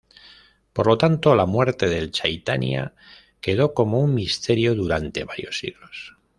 [0.73, 2.95] Por lo tanto la muerte del Chaitania
[3.39, 6.15] quedó como un misterio durante varios siglos.